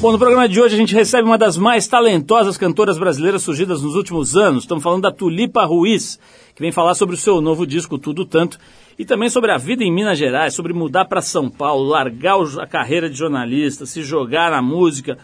[0.00, 3.82] Bom, no programa de hoje a gente recebe uma das mais talentosas cantoras brasileiras surgidas
[3.82, 4.64] nos últimos anos.
[4.64, 6.18] Estamos falando da Tulipa Ruiz,
[6.54, 8.58] que vem falar sobre o seu novo disco Tudo Tanto
[8.98, 12.66] e também sobre a vida em Minas Gerais, sobre mudar para São Paulo, largar a
[12.66, 15.18] carreira de jornalista, se jogar na música.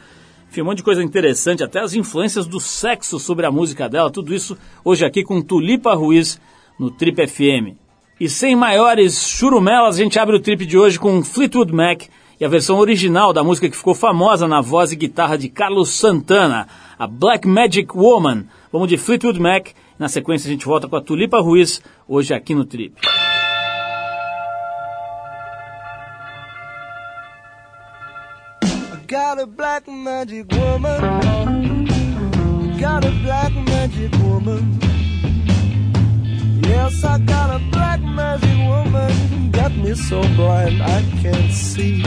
[0.51, 4.11] Enfim, um monte de coisa interessante, até as influências do sexo sobre a música dela,
[4.11, 6.39] tudo isso hoje aqui com Tulipa Ruiz
[6.79, 7.79] no Trip FM.
[8.21, 12.03] E sem maiores churumelas, a gente abre o trip de hoje com Fleetwood Mac
[12.39, 15.91] e a versão original da música que ficou famosa na voz e guitarra de Carlos
[15.91, 18.45] Santana, a Black Magic Woman.
[18.73, 19.69] Vamos de Fleetwood Mac.
[19.99, 22.95] Na sequência a gente volta com a Tulipa Ruiz, hoje aqui no Trip.
[29.07, 31.87] got a black magic woman.
[32.79, 34.86] Got a black magic woman.
[36.69, 39.51] Yes, I got a black magic woman.
[39.53, 42.03] Got me so blind I can't see.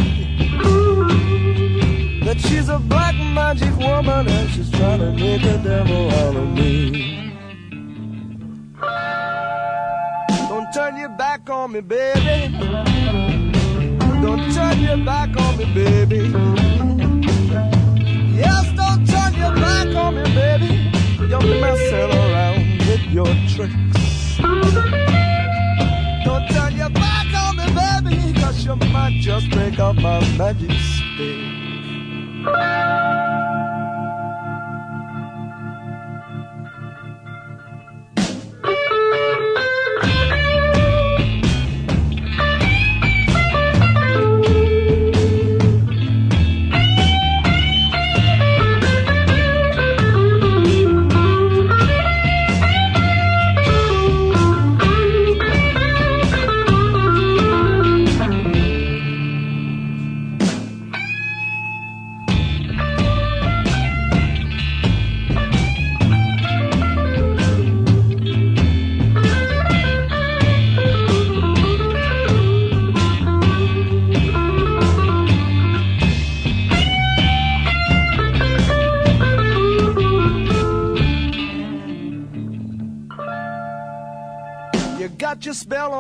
[2.26, 6.48] That she's a black magic woman and she's trying to make a devil out of
[6.49, 7.32] me.
[10.49, 12.54] Don't turn your back on me, baby.
[14.21, 16.21] Don't turn your back on me, baby.
[18.35, 20.91] Yes, don't turn your back on me, baby.
[21.30, 24.09] You're messing around with your tricks.
[26.26, 30.71] Don't turn your back on me, baby, cause you might just break up my magic
[30.71, 31.40] stick.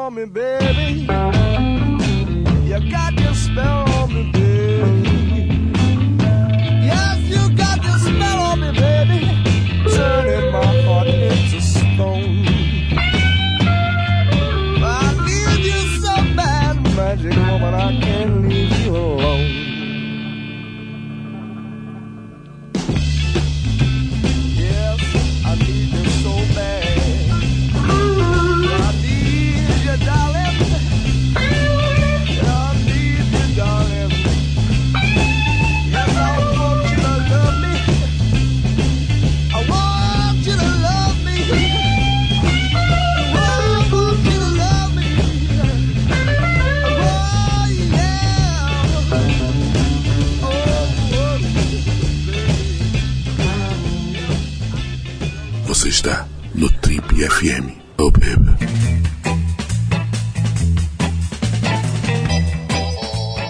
[0.09, 0.68] Me, baby.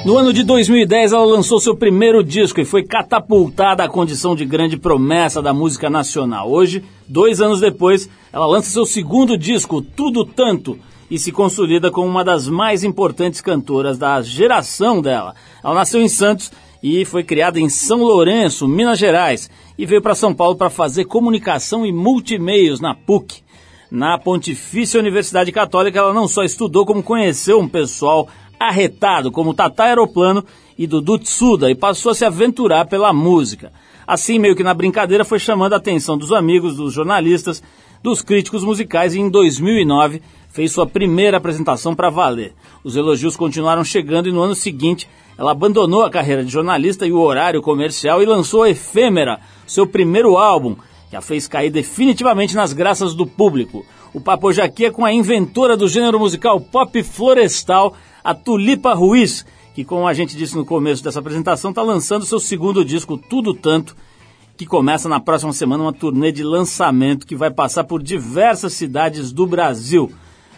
[0.09, 4.43] No ano de 2010, ela lançou seu primeiro disco e foi catapultada à condição de
[4.43, 6.49] grande promessa da música nacional.
[6.49, 10.79] Hoje, dois anos depois, ela lança seu segundo disco, Tudo Tanto,
[11.11, 15.35] e se consolida como uma das mais importantes cantoras da geração dela.
[15.63, 19.47] Ela nasceu em Santos e foi criada em São Lourenço, Minas Gerais,
[19.77, 23.43] e veio para São Paulo para fazer comunicação e multimeios na PUC.
[23.91, 28.27] Na Pontifícia Universidade Católica, ela não só estudou, como conheceu um pessoal
[28.59, 30.43] arretado, como Tata Aeroplano
[30.77, 33.71] e Dudu Tsuda, e passou a se aventurar pela música.
[34.05, 37.63] Assim, meio que na brincadeira, foi chamando a atenção dos amigos, dos jornalistas,
[38.01, 42.53] dos críticos musicais e em 2009 fez sua primeira apresentação para valer.
[42.83, 47.11] Os elogios continuaram chegando e no ano seguinte ela abandonou a carreira de jornalista e
[47.11, 50.75] o horário comercial e lançou Efêmera, seu primeiro álbum,
[51.09, 53.85] que a fez cair definitivamente nas graças do público.
[54.13, 58.93] O papo hoje aqui é com a inventora do gênero musical pop florestal, a Tulipa
[58.93, 63.17] Ruiz, que, como a gente disse no começo dessa apresentação, está lançando seu segundo disco,
[63.17, 63.95] Tudo Tanto,
[64.57, 69.31] que começa na próxima semana uma turnê de lançamento que vai passar por diversas cidades
[69.31, 70.11] do Brasil.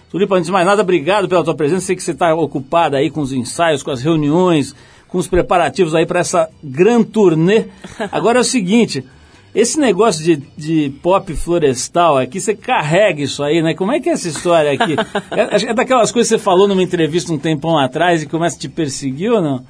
[0.09, 1.85] Tulipa, antes de mais nada, obrigado pela tua presença.
[1.85, 4.75] Sei que você está ocupada aí com os ensaios, com as reuniões,
[5.07, 7.65] com os preparativos aí para essa grande turnê.
[8.11, 9.05] Agora é o seguinte,
[9.53, 13.73] esse negócio de, de pop florestal aqui, você carrega isso aí, né?
[13.73, 14.95] Como é que é essa história aqui?
[15.31, 18.59] é, é daquelas coisas que você falou numa entrevista um tempão atrás e começa a
[18.59, 19.63] te perseguir ou não?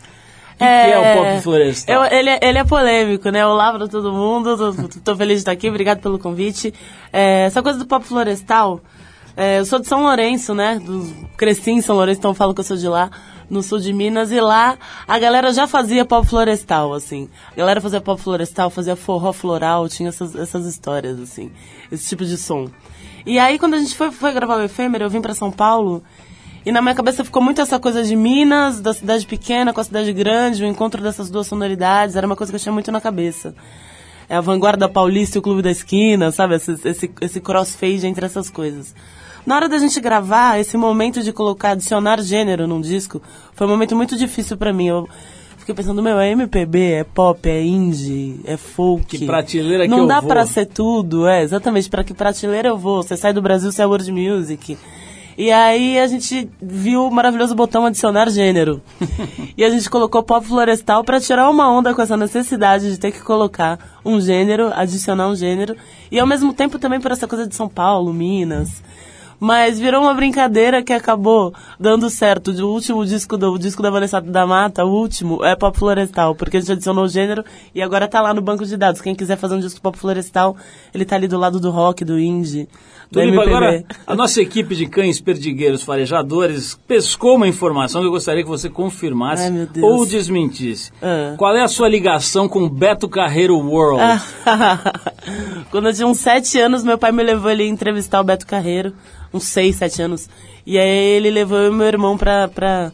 [0.62, 1.96] que, é, que é o pop florestal?
[1.96, 3.46] Eu, ele, é, ele é polêmico, né?
[3.46, 6.74] Olá pra todo mundo, tô, tô, feliz de estar aqui, obrigado pelo convite.
[7.12, 8.80] É, essa coisa do pop florestal,
[9.36, 10.80] é, eu sou de São Lourenço, né?
[10.80, 13.10] Do, cresci em São Lourenço, então falo que eu sou de lá,
[13.52, 17.30] no sul de Minas, e lá a galera já fazia pop florestal, assim.
[17.52, 21.52] A galera fazia pop florestal, fazia forró floral, tinha essas, essas histórias, assim,
[21.92, 22.70] esse tipo de som.
[23.26, 26.02] E aí, quando a gente foi, foi gravar o Efêmero, eu vim para São Paulo
[26.66, 29.84] e na minha cabeça ficou muito essa coisa de Minas, da cidade pequena com a
[29.84, 33.02] cidade grande, o encontro dessas duas sonoridades, era uma coisa que eu tinha muito na
[33.02, 33.56] cabeça.
[34.30, 36.56] É a vanguarda paulista e o clube da esquina, sabe?
[36.56, 38.94] Esse, esse, esse crossfade entre essas coisas.
[39.46, 43.22] Na hora da gente gravar, esse momento de colocar, adicionar gênero num disco,
[43.54, 44.88] foi um momento muito difícil para mim.
[44.88, 45.10] Eu
[45.58, 49.18] fiquei pensando, meu, é MPB, é pop, é indie, é folk.
[49.18, 50.30] Que prateleira Não que eu dá vou.
[50.30, 53.02] pra ser tudo, é, exatamente, para que prateleira eu vou.
[53.02, 54.78] Você sai do Brasil, você é world music.
[55.38, 58.82] E aí a gente viu o maravilhoso botão adicionar gênero.
[59.58, 63.12] e a gente colocou pop florestal para tirar uma onda com essa necessidade de ter
[63.12, 65.76] que colocar um gênero, adicionar um gênero.
[66.12, 68.84] E ao mesmo tempo também por essa coisa de São Paulo, Minas.
[69.42, 72.52] Mas virou uma brincadeira que acabou dando certo.
[72.52, 76.58] O último disco do disco da Vanessa da Mata, o último, é Pop Florestal, porque
[76.58, 77.44] a gente adicionou o gênero
[77.74, 79.02] e agora tá lá no banco de dados.
[79.02, 80.56] Quem quiser fazer um disco Pop Florestal,
[80.94, 82.70] ele tá ali do lado do rock, do indie.
[83.10, 88.12] Do Tulipa, agora, a nossa equipe de cães perdigueiros farejadores pescou uma informação que eu
[88.12, 90.92] gostaria que você confirmasse Ai, ou desmentisse.
[91.02, 91.34] Ah.
[91.36, 94.02] Qual é a sua ligação com Beto Carreiro World?
[95.72, 98.94] Quando eu tinha uns sete anos, meu pai me levou ele entrevistar o Beto Carreiro,
[99.34, 100.30] uns seis, sete anos.
[100.66, 102.92] E aí ele levou eu e meu irmão pra, pra,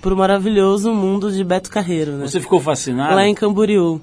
[0.00, 2.26] pro maravilhoso mundo de Beto Carreiro, né?
[2.26, 3.14] Você ficou fascinado?
[3.14, 4.00] Lá em Camboriú.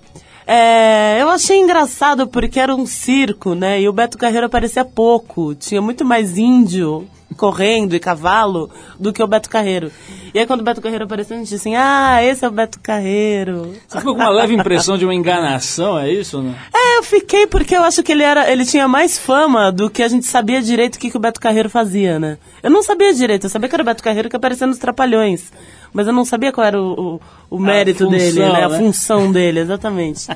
[0.47, 3.81] É, eu achei engraçado porque era um circo, né?
[3.81, 5.56] E o Beto Carreiro aparecia pouco.
[5.56, 8.69] Tinha muito mais índio correndo e cavalo
[9.00, 9.92] do que o Beto Carreiro.
[10.33, 12.51] E aí quando o Beto Carreiro apareceu, a gente disse assim, ah, esse é o
[12.51, 13.74] Beto Carreiro.
[13.88, 16.42] Você ficou com uma leve impressão de uma enganação, é isso?
[16.42, 16.56] Né?
[16.74, 20.04] É, eu fiquei porque eu acho que ele era, ele tinha mais fama do que
[20.04, 22.38] a gente sabia direito o que, que o Beto Carreiro fazia, né?
[22.62, 25.51] Eu não sabia direito, eu sabia que era o Beto Carreiro que aparecia nos Trapalhões.
[25.94, 27.19] Mas eu não sabia qual era o,
[27.50, 28.63] o, o mérito função, dele, né?
[28.63, 28.77] A né?
[28.77, 30.27] função dele, exatamente.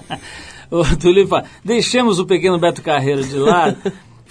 [0.72, 3.78] Ô, Tulipa, deixemos o pequeno Beto Carreiro de lado.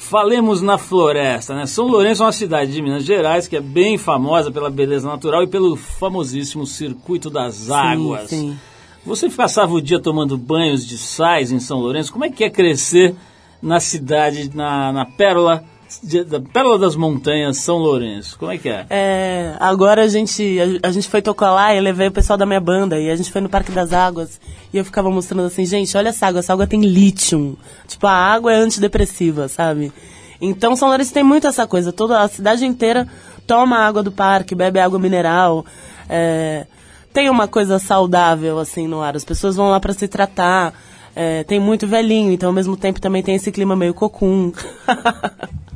[0.01, 1.67] Falemos na floresta, né?
[1.67, 5.43] São Lourenço é uma cidade de Minas Gerais que é bem famosa pela beleza natural
[5.43, 8.31] e pelo famosíssimo Circuito das Águas.
[8.31, 8.59] Sim, sim.
[9.05, 12.13] Você passava o dia tomando banhos de sais em São Lourenço.
[12.13, 13.13] Como é que é crescer
[13.61, 15.65] na cidade, na, na pérola,
[16.03, 18.39] de- da pérola das montanhas São Lourenço?
[18.39, 18.87] Como é que é?
[18.91, 22.45] É, agora a gente, a, a gente foi tocar lá e levei o pessoal da
[22.47, 24.41] minha banda e a gente foi no Parque das Águas
[24.73, 27.59] e eu ficava mostrando assim, gente, olha essa água, essa água tem lítio.
[27.87, 29.93] Tipo, a água é antidepressiva, sabe?
[30.41, 33.07] Então São Lourenço tem muito essa coisa, toda a cidade inteira
[33.47, 35.65] toma água do parque, bebe água mineral.
[36.09, 36.67] é,
[37.13, 40.73] tem uma coisa saudável assim no ar, as pessoas vão lá para se tratar.
[41.17, 44.53] é, tem muito velhinho, então ao mesmo tempo também tem esse clima meio cocum.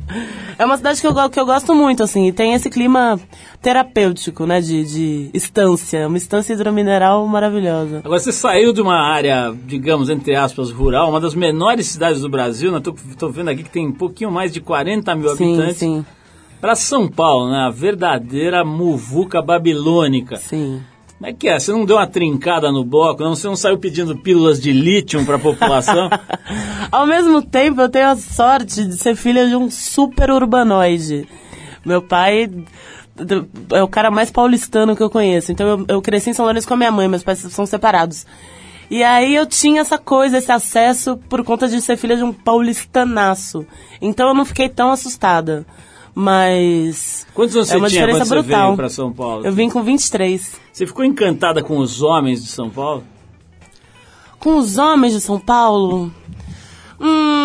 [0.59, 3.19] É uma cidade que eu, que eu gosto muito, assim, e tem esse clima
[3.61, 8.01] terapêutico, né, de, de estância, uma estância hidromineral maravilhosa.
[8.05, 12.29] Agora, você saiu de uma área, digamos, entre aspas, rural, uma das menores cidades do
[12.29, 12.81] Brasil, né?
[12.81, 15.77] Tô, tô vendo aqui que tem um pouquinho mais de 40 mil Sim, habitantes.
[15.79, 16.05] sim,
[16.61, 17.67] Para São Paulo, né?
[17.67, 20.37] A verdadeira muvuca babilônica.
[20.37, 20.83] sim.
[21.23, 21.57] Como é que é?
[21.57, 23.37] Você não deu uma trincada no bloco, não?
[23.37, 26.11] Você não saiu pedindo pílulas de lítio para a população?
[26.91, 31.29] Ao mesmo tempo, eu tenho a sorte de ser filha de um super urbanoide.
[31.87, 32.51] Meu pai
[33.71, 35.53] é o cara mais paulistano que eu conheço.
[35.53, 38.27] Então, eu, eu cresci em São Lourenço com a minha mãe, meus pais são separados.
[38.91, 42.33] E aí eu tinha essa coisa, esse acesso por conta de ser filha de um
[42.33, 43.65] paulistanaço.
[44.01, 45.65] Então eu não fiquei tão assustada.
[46.15, 47.27] Mas.
[47.35, 48.67] Quantos anos é você uma tinha quando você brutal.
[48.67, 49.47] veio para São Paulo?
[49.47, 50.61] Eu vim com 23.
[50.73, 53.05] Você ficou encantada com os homens de São Paulo?
[54.39, 56.13] Com os homens de São Paulo?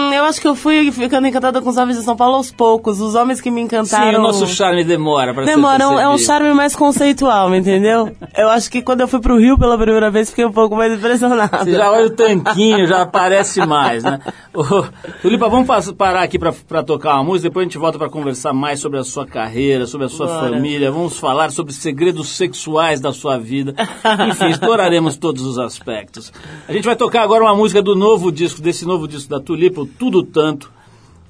[0.09, 2.51] Hum, eu acho que eu fui ficando encantada com os homens de São Paulo aos
[2.51, 2.99] poucos.
[3.01, 4.11] Os homens que me encantaram.
[4.11, 7.53] Sim, o nosso charme demora para ser Demora, é um- é um charme mais conceitual,
[7.55, 8.11] entendeu?
[8.37, 10.93] Eu acho que quando eu fui pro Rio pela primeira vez, fiquei um pouco mais
[10.93, 11.57] impressionada.
[11.63, 14.19] Você já olha o tanquinho, já aparece mais, né?
[14.53, 14.83] Ô,
[15.21, 18.79] Tulipa, vamos parar aqui para tocar uma música, depois a gente volta para conversar mais
[18.79, 20.49] sobre a sua carreira, sobre a sua Bora.
[20.51, 23.73] família, vamos falar sobre segredos sexuais da sua vida.
[24.29, 26.31] Enfim, exploraremos todos os aspectos.
[26.67, 29.81] A gente vai tocar agora uma música do novo disco, desse novo disco da Tulipa,
[29.81, 30.71] o Tudo Tanto.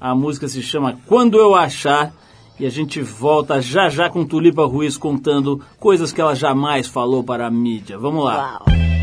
[0.00, 2.12] A música se chama Quando Eu Achar.
[2.60, 7.22] E a gente volta já já com Tulipa Ruiz contando coisas que ela jamais falou
[7.22, 7.96] para a mídia.
[7.96, 8.60] Vamos lá.
[8.66, 8.97] Uau.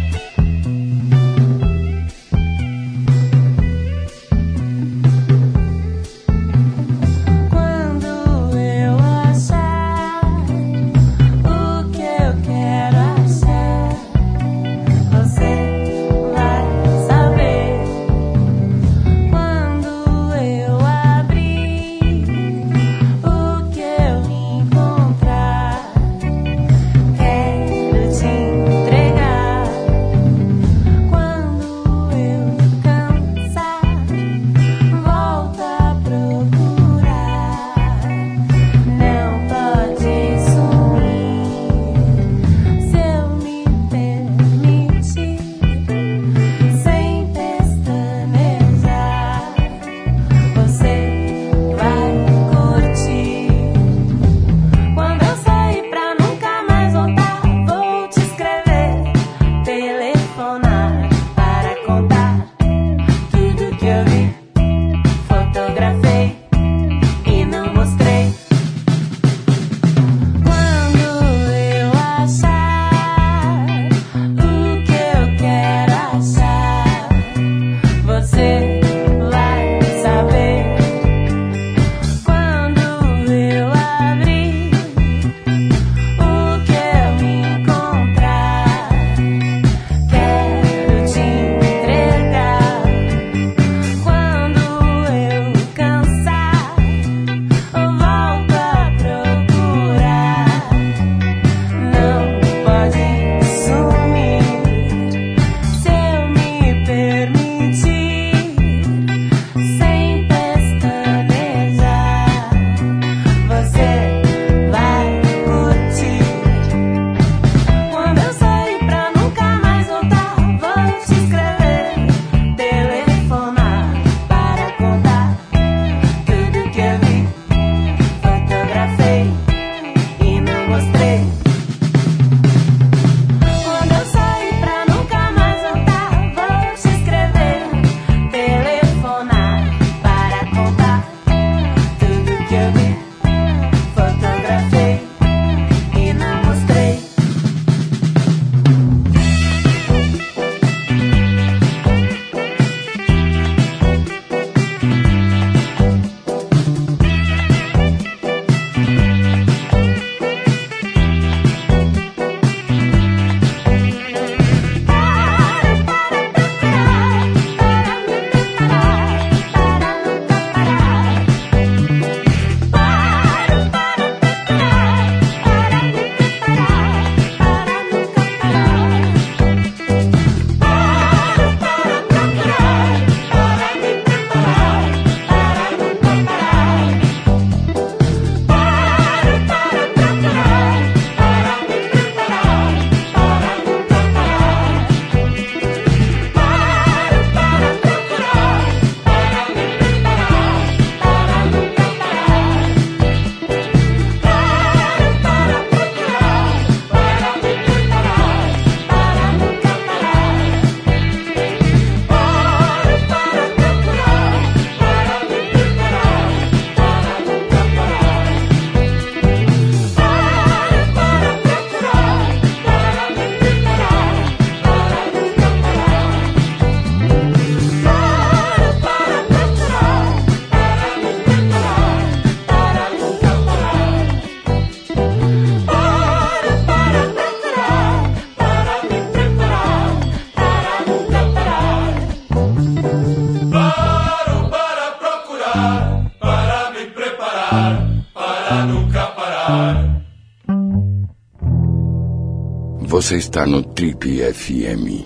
[253.06, 255.06] Você está no Trip FM.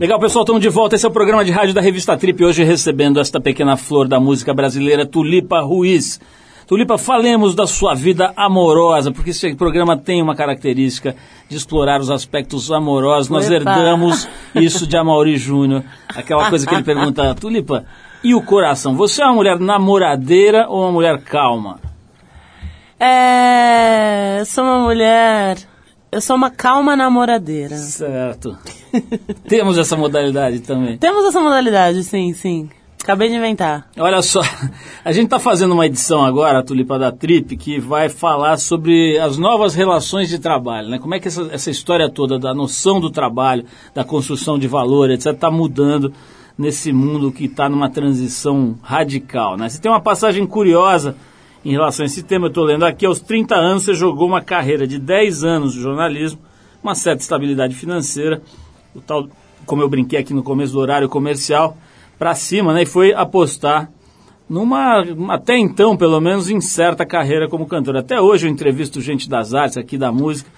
[0.00, 0.96] Legal, pessoal, estamos de volta.
[0.96, 2.42] Esse é o programa de rádio da revista Trip.
[2.42, 6.18] Hoje recebendo esta pequena flor da música brasileira, Tulipa Ruiz.
[6.66, 11.14] Tulipa, falemos da sua vida amorosa, porque esse programa tem uma característica
[11.46, 13.28] de explorar os aspectos amorosos.
[13.28, 13.70] Nós Epa.
[13.70, 15.84] herdamos isso de Amaury Júnior.
[16.08, 17.84] Aquela coisa que ele pergunta, Tulipa,
[18.24, 18.96] e o coração?
[18.96, 21.92] Você é uma mulher namoradeira ou uma mulher calma?
[22.98, 24.38] É.
[24.40, 25.56] Eu sou uma mulher.
[26.12, 27.76] Eu sou uma calma namoradeira.
[27.76, 28.56] Certo.
[29.48, 30.96] Temos essa modalidade também.
[30.96, 32.70] Temos essa modalidade, sim, sim.
[33.02, 33.88] Acabei de inventar.
[33.98, 34.40] Olha só,
[35.04, 39.18] a gente está fazendo uma edição agora, a Tulipa da Trip, que vai falar sobre
[39.18, 40.98] as novas relações de trabalho, né?
[40.98, 45.10] Como é que essa, essa história toda da noção do trabalho, da construção de valor,
[45.10, 46.14] etc., está mudando
[46.56, 49.68] nesse mundo que está numa transição radical, né?
[49.68, 51.14] Você tem uma passagem curiosa
[51.64, 54.40] em relação a esse tema, eu estou lendo aqui, aos 30 anos você jogou uma
[54.40, 56.40] carreira de 10 anos de jornalismo,
[56.82, 58.42] uma certa estabilidade financeira,
[58.94, 59.28] o tal,
[59.64, 61.76] como eu brinquei aqui no começo do horário comercial,
[62.18, 62.82] para cima, né?
[62.82, 63.90] E foi apostar
[64.48, 67.96] numa, até então, pelo menos, incerta carreira como cantor.
[67.96, 70.50] Até hoje eu entrevisto gente das artes aqui da música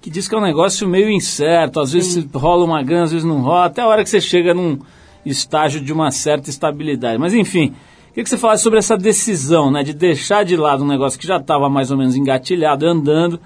[0.00, 3.26] que diz que é um negócio meio incerto, às vezes rola uma grana, às vezes
[3.26, 4.78] não rola, até a hora que você chega num
[5.26, 7.18] estágio de uma certa estabilidade.
[7.18, 7.74] Mas enfim,
[8.10, 11.26] queria que você falasse sobre essa decisão, né, de deixar de lado um negócio que
[11.26, 13.40] já estava mais ou menos engatilhado, andando,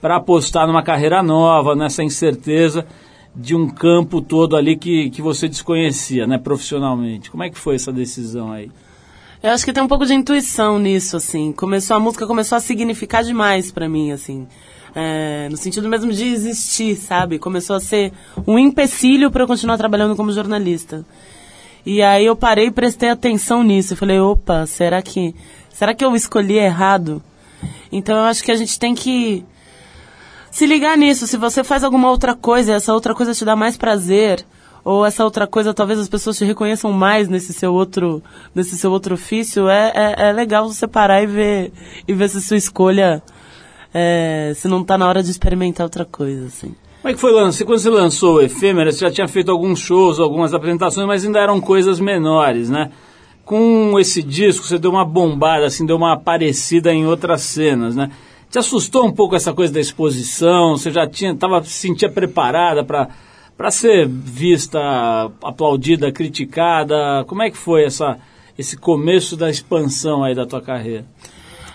[0.00, 2.86] para apostar numa carreira nova, nessa incerteza
[3.34, 7.30] de um campo todo ali que, que você desconhecia, né, profissionalmente.
[7.30, 8.70] Como é que foi essa decisão aí?
[9.42, 11.52] Eu acho que tem um pouco de intuição nisso, assim.
[11.52, 14.46] Começou a música começou a significar demais pra mim, assim.
[14.94, 17.38] É, no sentido mesmo de existir, sabe?
[17.38, 18.12] Começou a ser
[18.46, 21.04] um empecilho para eu continuar trabalhando como jornalista.
[21.86, 23.92] E aí eu parei e prestei atenção nisso.
[23.92, 25.32] Eu falei, opa, será que
[25.72, 27.22] será que eu escolhi errado?
[27.92, 29.44] Então eu acho que a gente tem que
[30.50, 31.28] se ligar nisso.
[31.28, 34.44] Se você faz alguma outra coisa essa outra coisa te dá mais prazer,
[34.84, 38.20] ou essa outra coisa talvez as pessoas te reconheçam mais nesse seu outro,
[38.52, 41.72] nesse seu outro ofício, é, é, é legal você parar e ver,
[42.06, 43.22] e ver se sua escolha,
[43.94, 46.74] é, se não tá na hora de experimentar outra coisa, assim.
[47.06, 47.64] Como é que foi lance?
[47.64, 51.38] Quando você lançou o Efêmera, você já tinha feito alguns shows, algumas apresentações, mas ainda
[51.38, 52.90] eram coisas menores, né?
[53.44, 58.10] Com esse disco, você deu uma bombada, assim, deu uma aparecida em outras cenas, né?
[58.50, 60.76] Te assustou um pouco essa coisa da exposição?
[60.76, 63.08] Você já tinha, tava, se sentia preparada para
[63.56, 64.80] para ser vista,
[65.44, 67.24] aplaudida, criticada?
[67.28, 68.18] Como é que foi essa,
[68.58, 71.06] esse começo da expansão aí da tua carreira?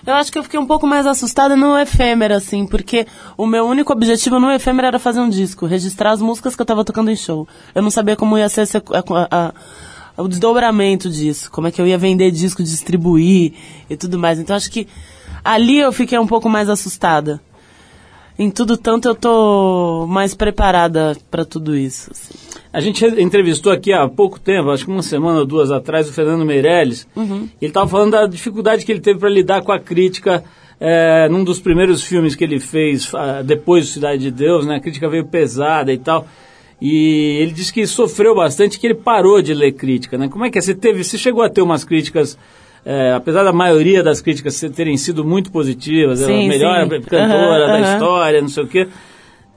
[0.05, 3.05] Eu acho que eu fiquei um pouco mais assustada no efêmera, assim, porque
[3.37, 6.65] o meu único objetivo no efêmera era fazer um disco, registrar as músicas que eu
[6.65, 7.47] tava tocando em show.
[7.75, 9.53] Eu não sabia como ia ser a- a-
[10.17, 13.53] a- o desdobramento disso, como é que eu ia vender disco, distribuir
[13.89, 14.39] e tudo mais.
[14.39, 14.87] Então acho que
[15.43, 17.39] ali eu fiquei um pouco mais assustada.
[18.39, 22.09] Em tudo tanto eu tô mais preparada para tudo isso.
[22.11, 22.33] assim.
[22.73, 26.13] A gente entrevistou aqui há pouco tempo, acho que uma semana ou duas atrás, o
[26.13, 27.05] Fernando Meirelles.
[27.17, 30.41] Ele estava falando da dificuldade que ele teve para lidar com a crítica
[30.79, 34.77] é, num dos primeiros filmes que ele fez ah, depois do Cidade de Deus, né?
[34.77, 36.25] A crítica veio pesada e tal.
[36.81, 40.29] E ele disse que sofreu bastante, que ele parou de ler crítica, né?
[40.29, 40.61] Como é que é?
[40.61, 42.37] Você teve, você chegou a ter umas críticas,
[42.85, 46.83] é, apesar da maioria das críticas terem sido muito positivas, ela é a Sim, melhor
[46.83, 47.01] sim.
[47.01, 47.93] cantora Aham, da aham.
[47.93, 48.87] história, não sei o quê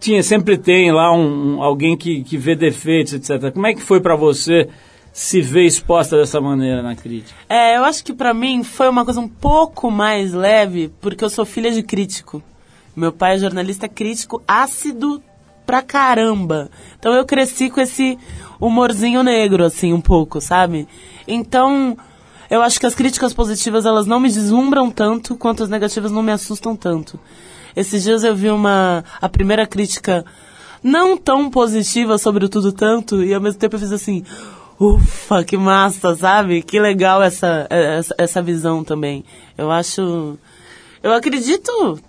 [0.05, 3.51] tinha, sempre tem lá um, um- alguém que, que vê defeitos, etc.
[3.53, 4.69] Como é que foi para você
[5.12, 7.35] se ver exposta dessa maneira na crítica?
[7.49, 11.31] É, eu acho que pra mim foi uma coisa um pouco mais leve, porque eu
[11.31, 12.43] sou filha de crítico.
[12.97, 15.23] Meu pai é jornalista crítico ácido
[15.67, 16.71] pra caramba.
[16.99, 18.19] Então eu cresci com esse
[18.61, 20.87] humorzinho negro, assim, um pouco, sabe?
[21.27, 21.97] Então,
[22.51, 26.23] eu acho que as críticas positivas, elas não me deslumbram tanto, quanto as negativas não
[26.23, 27.19] me assustam tanto.
[27.77, 29.05] Esses dias eu vi uma...
[29.21, 30.25] a primeira crítica
[30.83, 34.25] não tão positiva sobre o Tudo Tanto, e ao mesmo tempo eu fiz assim...
[34.79, 36.61] Ufa, que massa, sabe?
[36.61, 39.25] Que legal essa, essa, essa visão também.
[39.57, 40.37] Eu acho.
[41.01, 42.01] Eu acredito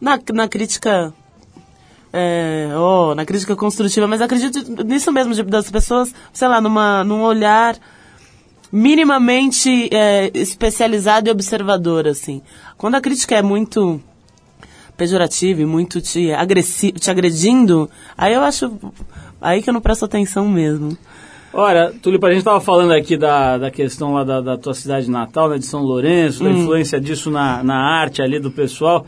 [0.00, 1.14] na, na crítica.
[2.12, 7.04] É, oh, na crítica construtiva, mas acredito nisso mesmo, de- das pessoas, sei lá, numa,
[7.04, 7.76] num olhar
[8.72, 12.42] minimamente é, especializado e observador, assim.
[12.76, 14.02] Quando a crítica é muito
[14.98, 18.70] pejorativa e muito te, agressi te agredindo, aí eu acho.
[19.40, 20.98] Aí que eu não presto atenção mesmo.
[21.54, 25.08] Olha, Tulipa, a gente estava falando aqui da, da questão lá da, da tua cidade
[25.08, 29.06] natal, né, de São Lourenço, da influência disso na, na arte ali do pessoal.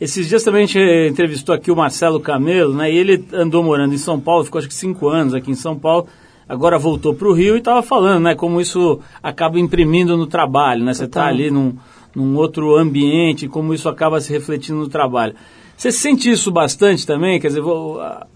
[0.00, 3.94] Esses dias também a gente entrevistou aqui o Marcelo Camelo, né, e ele andou morando
[3.94, 6.08] em São Paulo, ficou acho que cinco anos aqui em São Paulo,
[6.48, 10.84] agora voltou para o Rio e estava falando, né, como isso acaba imprimindo no trabalho,
[10.84, 11.76] né, você está ali num,
[12.16, 15.34] num outro ambiente, como isso acaba se refletindo no trabalho.
[15.76, 17.38] Você sente isso bastante também?
[17.38, 17.62] Quer dizer,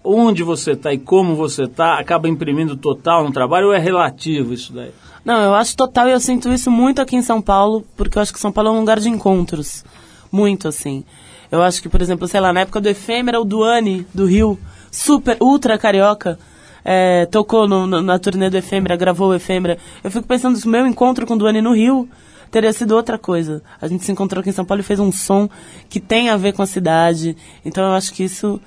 [0.03, 4.53] onde você está e como você está acaba imprimindo total no trabalho ou é relativo
[4.53, 4.91] isso daí?
[5.25, 8.21] Não, eu acho total e eu sinto isso muito aqui em São Paulo, porque eu
[8.21, 9.83] acho que São Paulo é um lugar de encontros.
[10.31, 11.03] Muito, assim.
[11.51, 14.57] Eu acho que, por exemplo, sei lá, na época do Efêmera, o Duane, do Rio,
[14.91, 16.37] super, ultra carioca,
[16.85, 19.79] é, tocou no, no, na turnê do Efêmera, gravou o Efêmera.
[20.03, 22.07] Eu fico pensando que o meu encontro com o Duane no Rio
[22.51, 23.63] teria sido outra coisa.
[23.81, 25.49] A gente se encontrou aqui em São Paulo e fez um som
[25.89, 27.35] que tem a ver com a cidade.
[27.65, 28.59] Então eu acho que isso,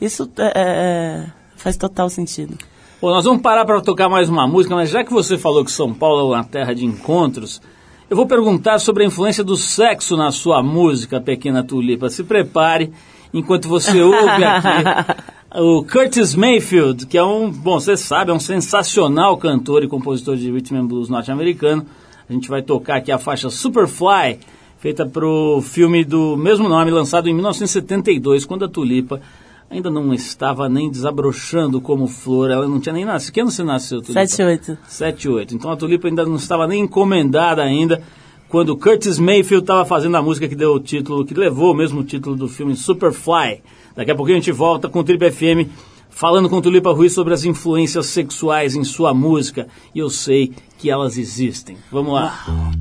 [0.00, 2.56] isso é, é, é faz total sentido.
[3.02, 5.70] Bom, nós vamos parar para tocar mais uma música, mas já que você falou que
[5.70, 7.60] São Paulo é uma terra de encontros,
[8.08, 12.08] eu vou perguntar sobre a influência do sexo na sua música, Pequena Tulipa.
[12.08, 12.92] Se prepare
[13.34, 15.22] enquanto você ouve aqui
[15.54, 20.36] o Curtis Mayfield, que é um, bom, você sabe, é um sensacional cantor e compositor
[20.36, 21.86] de rhythm and blues norte-americano.
[22.28, 24.38] A gente vai tocar aqui a faixa Superfly,
[24.78, 29.20] feita para o filme do mesmo nome, lançado em 1972, quando a Tulipa
[29.70, 33.32] ainda não estava nem desabrochando como flor, ela não tinha nem nascido.
[33.32, 34.26] Que ano você nasceu, Tulipa?
[34.26, 34.78] 78.
[34.88, 35.54] 78.
[35.54, 38.02] Então a Tulipa ainda não estava nem encomendada ainda,
[38.48, 42.02] quando Curtis Mayfield estava fazendo a música que deu o título, que levou o mesmo
[42.02, 43.62] título do filme Superfly.
[43.94, 45.70] Daqui a pouquinho a gente volta com o Trip FM
[46.16, 49.68] falando com Tulipa Ruiz sobre as influências sexuais em sua música.
[49.94, 51.76] E eu sei que elas existem.
[51.92, 52.72] Vamos lá.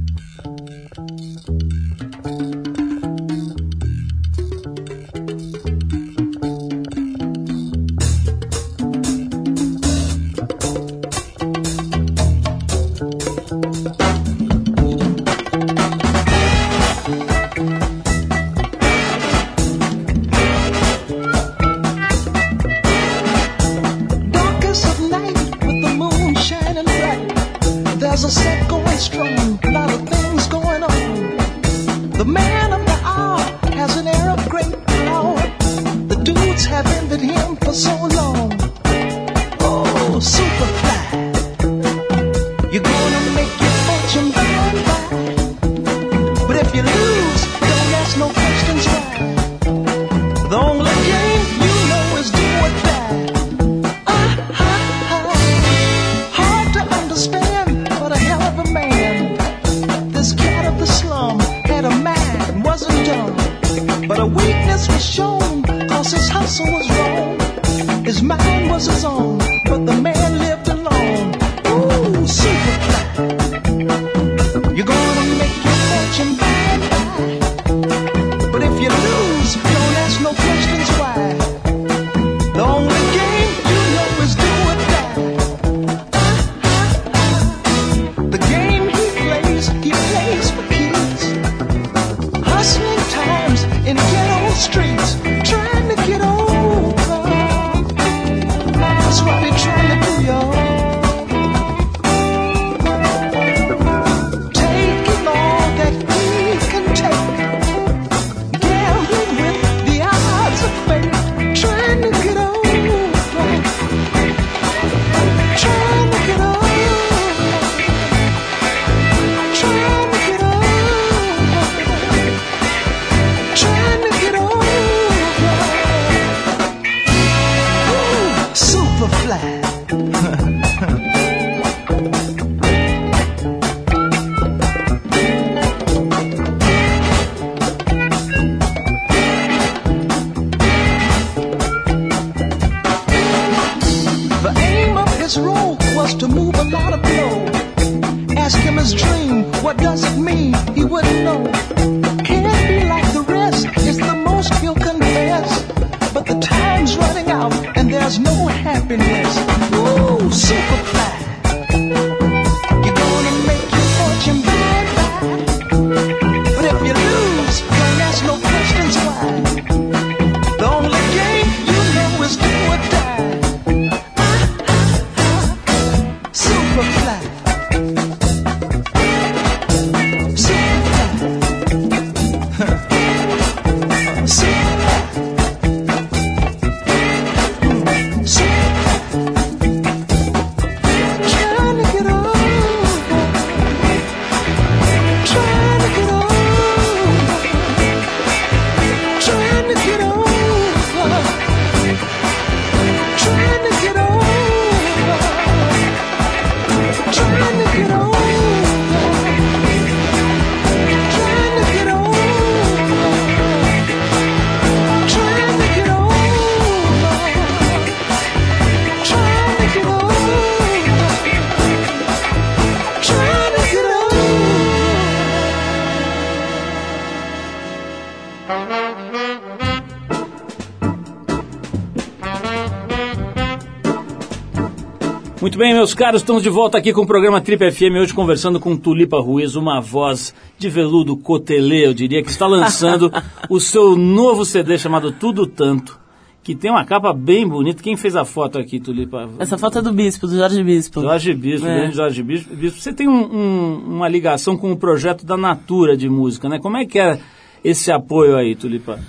[235.46, 238.60] Muito bem, meus caros, estamos de volta aqui com o programa Trip FM, hoje conversando
[238.60, 243.12] com Tulipa Ruiz, uma voz de veludo cotelê, eu diria, que está lançando
[243.48, 246.00] o seu novo CD chamado Tudo Tanto,
[246.42, 247.84] que tem uma capa bem bonita.
[247.84, 249.30] Quem fez a foto aqui, Tulipa?
[249.38, 251.02] Essa foto é do Bispo, do Jorge Bispo.
[251.02, 251.76] Jorge Bispo, é.
[251.80, 252.56] grande Jorge Bispo.
[252.56, 256.58] Você tem um, um, uma ligação com o projeto da Natura de música, né?
[256.58, 257.20] Como é que é
[257.66, 259.00] esse apoio aí, Tulipa?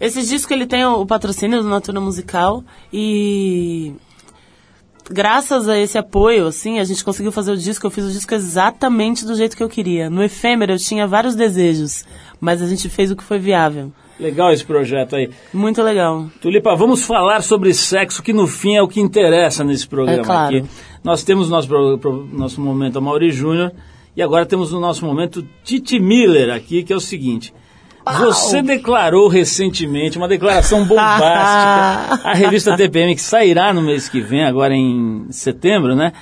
[0.00, 3.92] Esse disco ele tem o, o patrocínio do Natura Musical e
[5.08, 7.86] graças a esse apoio, assim, a gente conseguiu fazer o disco.
[7.86, 10.10] Eu fiz o disco exatamente do jeito que eu queria.
[10.10, 12.04] No efêmero eu tinha vários desejos,
[12.40, 13.92] mas a gente fez o que foi viável.
[14.18, 15.30] Legal esse projeto aí.
[15.54, 16.26] Muito legal.
[16.40, 20.24] Tulipa, vamos falar sobre sexo, que no fim é o que interessa nesse programa É
[20.24, 20.56] claro.
[20.56, 20.68] aqui.
[21.04, 21.68] Nós temos nosso,
[22.32, 23.72] nosso momento a Mauri Júnior
[24.16, 27.54] e agora temos no nosso momento Titi Miller aqui, que é o seguinte.
[28.04, 34.44] Você declarou recentemente uma declaração bombástica à revista TPM, que sairá no mês que vem,
[34.44, 36.12] agora em setembro, né?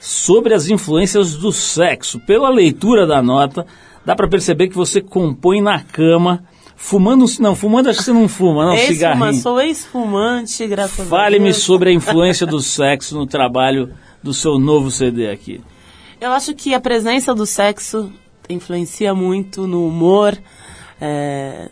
[0.00, 2.18] Sobre as influências do sexo.
[2.20, 3.66] Pela leitura da nota,
[4.04, 6.44] dá pra perceber que você compõe na cama,
[6.76, 7.24] fumando.
[7.40, 9.34] Não, fumando acho que você não fuma, não, Ex-fumante, cigarrinho.
[9.42, 11.58] sou ex-fumante, graças a Fale-me Deus.
[11.58, 15.60] sobre a influência do sexo no trabalho do seu novo CD aqui.
[16.20, 18.12] Eu acho que a presença do sexo
[18.48, 20.36] influencia muito no humor,
[21.00, 21.68] é,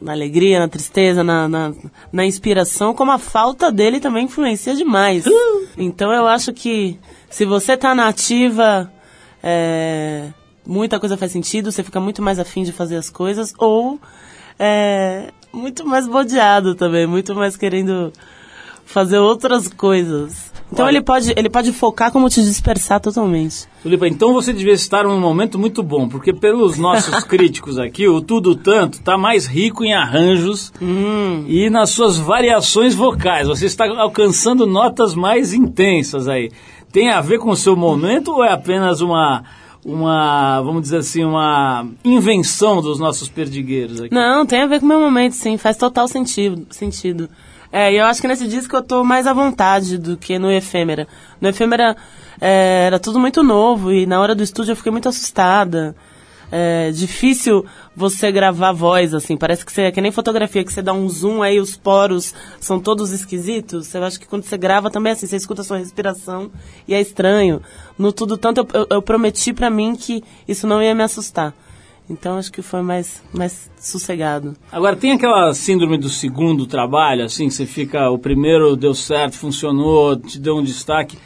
[0.00, 1.72] na alegria, na tristeza, na, na,
[2.12, 5.24] na inspiração, como a falta dele também influencia demais.
[5.76, 6.98] Então eu acho que
[7.30, 8.92] se você tá na ativa,
[9.42, 10.28] é,
[10.66, 13.98] muita coisa faz sentido, você fica muito mais afim de fazer as coisas, ou
[14.58, 18.12] é, muito mais bodeado também, muito mais querendo
[18.84, 20.53] fazer outras coisas.
[20.74, 23.68] Então Olha- ele pode, ele pode focar como te dispersar totalmente.
[23.80, 28.20] Tulipa, então você devia estar num momento muito bom, porque pelos nossos críticos aqui, o
[28.20, 30.72] Tudo Tanto está mais rico em arranjos
[31.46, 33.46] e nas suas variações vocais.
[33.46, 36.50] Você está alcançando notas mais intensas aí.
[36.92, 39.44] Tem a ver com o seu momento ou é apenas uma,
[39.84, 44.12] uma vamos dizer assim, uma invenção dos nossos perdigueiros aqui?
[44.14, 45.56] Não, tem a ver com o meu momento, sim.
[45.56, 46.66] Faz total sentido.
[46.70, 47.28] sentido.
[47.76, 50.48] É, e eu acho que nesse disco eu tô mais à vontade do que no
[50.48, 51.08] Efêmera.
[51.40, 51.96] No Efêmera
[52.40, 55.96] é, era tudo muito novo e na hora do estúdio eu fiquei muito assustada.
[56.52, 59.36] É difícil você gravar voz, assim.
[59.36, 62.32] Parece que você é que nem fotografia, que você dá um zoom aí, os poros
[62.60, 63.92] são todos esquisitos.
[63.92, 66.52] Eu acho que quando você grava também é assim, você escuta a sua respiração
[66.86, 67.60] e é estranho.
[67.98, 71.52] No Tudo Tanto eu, eu, eu prometi pra mim que isso não ia me assustar.
[72.08, 74.54] Então acho que foi mais, mais sossegado.
[74.70, 79.38] Agora, tem aquela síndrome do segundo trabalho, assim, que você fica, o primeiro deu certo,
[79.38, 81.16] funcionou, te deu um destaque.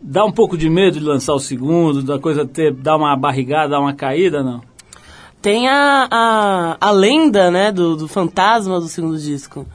[0.00, 3.70] Dá um pouco de medo de lançar o segundo, da coisa ter, dar uma barrigada,
[3.70, 4.62] dar uma caída, não?
[5.40, 9.66] Tem a, a, a lenda, né, do, do fantasma do segundo disco.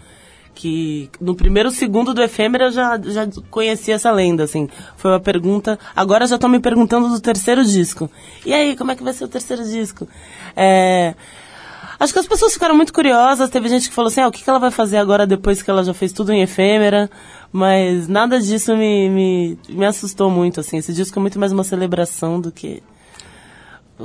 [0.60, 4.68] Que no primeiro segundo do Efêmera eu já, já conhecia essa lenda, assim.
[4.96, 5.78] Foi uma pergunta.
[5.96, 8.10] Agora já estão me perguntando do terceiro disco.
[8.44, 10.08] E aí, como é que vai ser o terceiro disco?
[10.56, 11.14] É.
[12.00, 13.52] Acho que as pessoas ficaram muito curiosas.
[13.52, 15.70] Teve gente que falou assim: ah, o que, que ela vai fazer agora depois que
[15.70, 17.08] ela já fez tudo em efêmera?
[17.52, 20.78] Mas nada disso me, me, me assustou muito, assim.
[20.78, 22.82] Esse disco é muito mais uma celebração do que,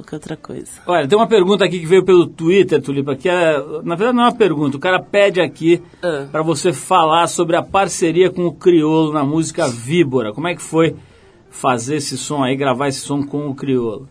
[0.01, 0.71] que outra coisa.
[0.87, 4.23] Olha, tem uma pergunta aqui que veio pelo Twitter, Tulipa, que é, na verdade não
[4.23, 6.27] é uma pergunta, o cara pede aqui Ah.
[6.33, 10.33] para você falar sobre a parceria com o Criolo na música Víbora.
[10.33, 10.97] Como é que foi
[11.51, 14.09] fazer esse som aí, gravar esse som com o Criolo?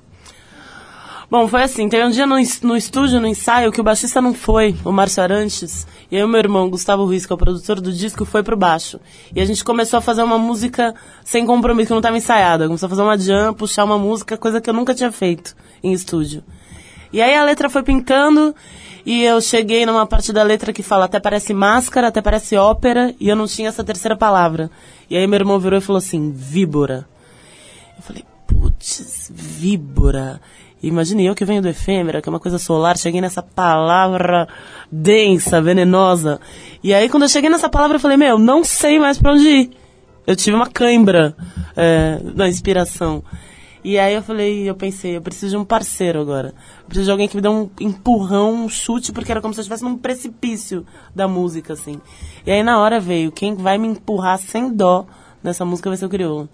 [1.31, 4.33] Bom, foi assim, teve um dia no, no estúdio, no ensaio, que o baixista não
[4.33, 7.79] foi, o Márcio Arantes, e aí o meu irmão, Gustavo Ruiz, que é o produtor
[7.79, 8.99] do disco, foi pro baixo.
[9.33, 12.67] E a gente começou a fazer uma música sem compromisso, que não estava ensaiada.
[12.67, 15.93] Começou a fazer uma jam, puxar uma música, coisa que eu nunca tinha feito em
[15.93, 16.43] estúdio.
[17.13, 18.53] E aí a letra foi pintando,
[19.05, 23.15] e eu cheguei numa parte da letra que fala até parece máscara, até parece ópera,
[23.21, 24.69] e eu não tinha essa terceira palavra.
[25.09, 27.07] E aí meu irmão virou e falou assim, víbora.
[27.95, 30.41] Eu falei, putz, víbora.
[30.83, 34.47] Imagine eu que venho do efêmera, que é uma coisa solar, cheguei nessa palavra
[34.91, 36.39] densa, venenosa.
[36.83, 39.47] E aí quando eu cheguei nessa palavra eu falei, meu, não sei mais pra onde
[39.47, 39.71] ir.
[40.25, 41.35] Eu tive uma cãibra
[41.75, 43.23] é, na inspiração.
[43.83, 46.53] E aí eu falei, eu pensei, eu preciso de um parceiro agora.
[46.81, 49.59] Eu preciso de alguém que me dê um empurrão, um chute, porque era como se
[49.59, 51.99] eu estivesse num precipício da música, assim.
[52.45, 55.07] E aí na hora veio, quem vai me empurrar sem dó
[55.43, 56.47] nessa música vai ser o Crioulo.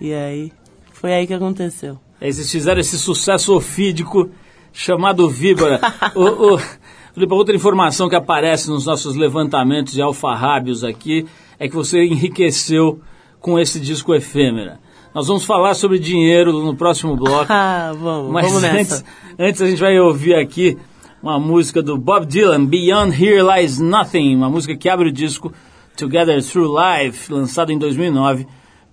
[0.00, 0.52] E aí,
[0.92, 1.98] foi aí que aconteceu.
[2.20, 4.30] Vocês fizeram esse sucesso ofídico
[4.72, 5.80] chamado Víbora.
[6.14, 6.58] o, o,
[7.12, 11.26] Filipe, outra informação que aparece nos nossos levantamentos de alfarrábios aqui
[11.58, 13.00] é que você enriqueceu
[13.40, 14.80] com esse disco efêmera.
[15.14, 17.46] Nós vamos falar sobre dinheiro no próximo bloco.
[17.52, 19.04] Ah, vamos, Mas vamos antes,
[19.38, 20.76] antes a gente vai ouvir aqui
[21.22, 25.52] uma música do Bob Dylan, Beyond Here Lies Nothing, uma música que abre o disco
[25.96, 28.46] Together Through Life, lançado em 2009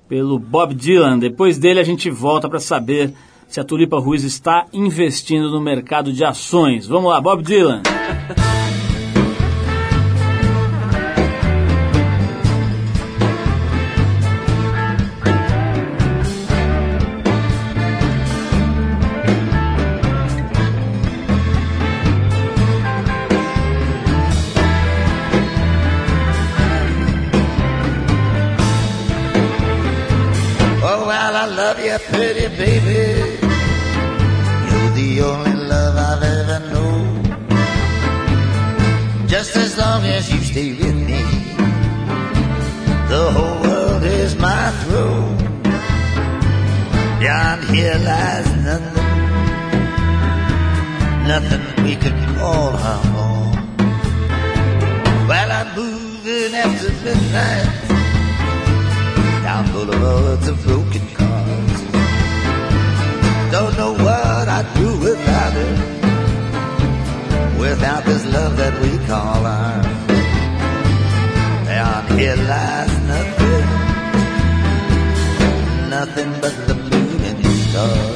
[0.07, 1.19] pelo Bob Dylan.
[1.19, 3.13] Depois dele a gente volta para saber
[3.47, 6.87] se a Tulipa Ruiz está investindo no mercado de ações.
[6.87, 7.81] Vamos lá, Bob Dylan.
[31.73, 33.37] Love you, pretty baby.
[34.69, 37.23] You're the only love I've ever known.
[39.27, 41.23] Just as long as you stay with me,
[43.09, 45.37] the whole world is my throne.
[47.19, 49.03] Beyond here lies nothing,
[51.27, 53.51] nothing we could call our home.
[55.27, 57.83] Well, I'm moving after midnight
[59.43, 61.32] down boulevards of broken cars.
[63.63, 65.79] Don't know what I'd do without it,
[67.57, 69.85] without this love that we call ours.
[71.65, 73.65] Beyond here lies nothing,
[75.89, 78.12] nothing but the moon and the stars.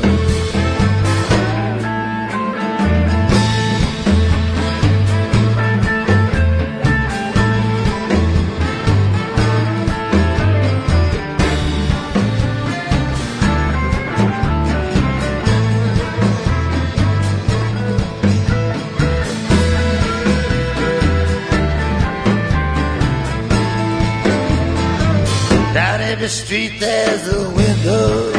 [26.27, 28.33] Down every street there's a window,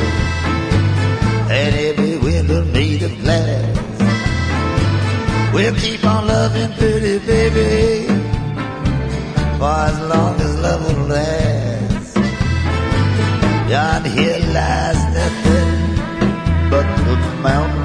[1.49, 4.03] and every window made of glass.
[5.55, 8.07] We'll keep on loving pretty baby
[9.59, 12.15] for as long as love will last.
[13.69, 15.81] Beyond here lies nothing
[16.69, 17.78] but the mountains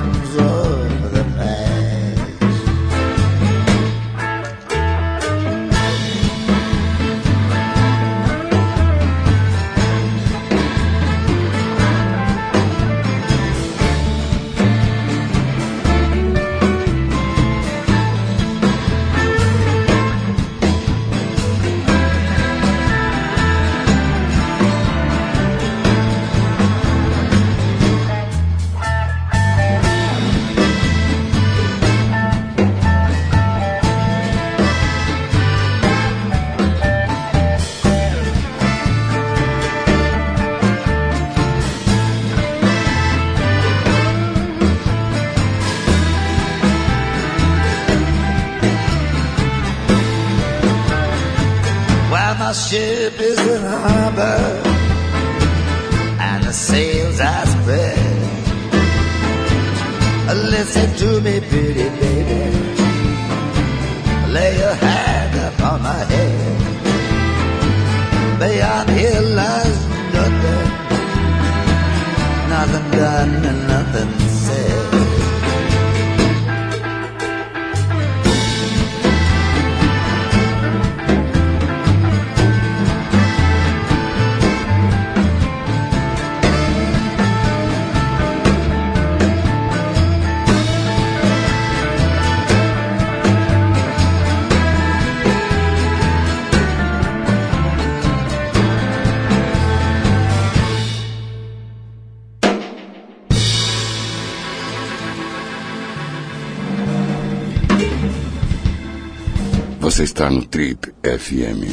[109.83, 111.67] Você está no Trip FM.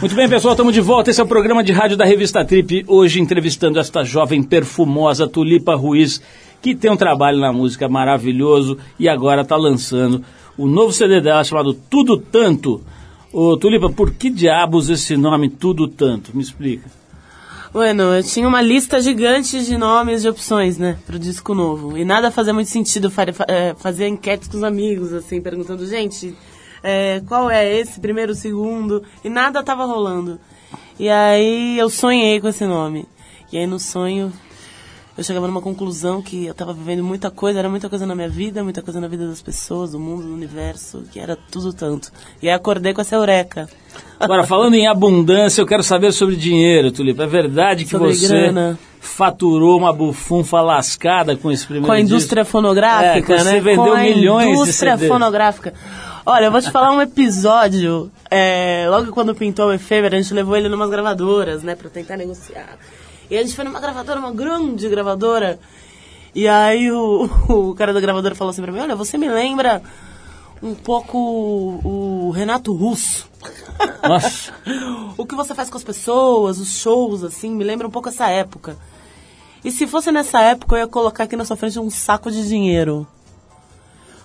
[0.00, 1.10] Muito bem, pessoal, estamos de volta.
[1.10, 2.86] Esse é o programa de rádio da revista Trip.
[2.88, 6.22] Hoje entrevistando esta jovem perfumosa Tulipa Ruiz,
[6.62, 10.24] que tem um trabalho na música maravilhoso e agora está lançando
[10.56, 12.80] o novo CD dela chamado Tudo Tanto.
[13.30, 16.34] Ô, Tulipa, por que diabos esse nome Tudo Tanto?
[16.34, 16.99] Me explica.
[17.72, 21.96] Bueno, eu tinha uma lista gigante de nomes de opções, né, pro disco novo.
[21.96, 23.12] E nada fazia muito sentido
[23.46, 26.36] é, fazer enquetes com os amigos, assim, perguntando, gente,
[26.82, 29.04] é, qual é esse, primeiro, segundo?
[29.22, 30.40] E nada tava rolando.
[30.98, 33.06] E aí eu sonhei com esse nome.
[33.52, 34.32] E aí no sonho
[35.20, 38.28] eu chegava numa conclusão que eu tava vivendo muita coisa, era muita coisa na minha
[38.28, 42.10] vida, muita coisa na vida das pessoas, do mundo, do universo, que era tudo tanto.
[42.42, 43.68] E aí acordei com essa eureka.
[44.18, 47.24] Agora, falando em abundância, eu quero saber sobre dinheiro, Tulipa.
[47.24, 48.78] É verdade que Sobre você grana.
[48.98, 52.52] faturou uma bufunfa lascada com esse primeiro Com a indústria disco?
[52.52, 53.50] fonográfica, É, né?
[53.52, 55.74] você vendeu com milhões de indústria fonográfica.
[56.24, 58.10] Olha, eu vou te falar um episódio.
[58.30, 61.74] é, logo quando pintou o efêmero, a gente levou ele numas gravadoras, né?
[61.74, 62.78] Pra tentar negociar.
[63.30, 65.60] E a gente foi numa gravadora, uma grande gravadora.
[66.34, 69.82] E aí o, o cara da gravadora falou assim pra mim, olha, você me lembra
[70.62, 73.28] um pouco o, Renato Russo.
[74.06, 74.52] Nossa,
[75.16, 78.28] o que você faz com as pessoas, os shows, assim, me lembra um pouco essa
[78.28, 78.76] época.
[79.64, 82.46] E se fosse nessa época, eu ia colocar aqui na sua frente um saco de
[82.46, 83.06] dinheiro.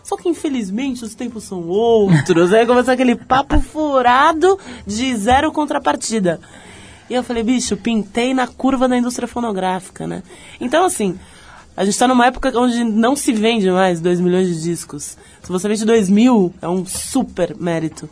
[0.04, 2.54] Só que infelizmente os tempos são outros.
[2.54, 6.40] Aí começou aquele papo furado de zero contrapartida.
[7.10, 10.24] E eu falei, bicho, pintei na curva da indústria fonográfica, né?
[10.60, 11.18] Então, assim,
[11.78, 15.18] a gente tá numa época onde não se vende mais 2 milhões de discos.
[15.44, 18.10] Se você vende 2 mil, é um super mérito.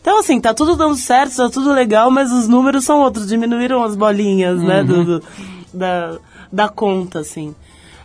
[0.00, 3.26] Então, assim, tá tudo dando certo, tá tudo legal, mas os números são outros.
[3.26, 5.24] Diminuíram as bolinhas, né, do, do-
[5.72, 6.18] da,
[6.52, 7.54] da conta, assim.